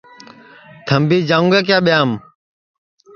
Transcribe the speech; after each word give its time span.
تھمبی 0.87 1.19
جاؤں 1.29 1.47
گے 1.51 1.59
کیا 1.67 1.77
ٻیایم 1.85 2.11